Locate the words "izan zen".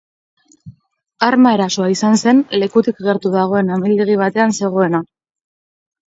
1.97-2.41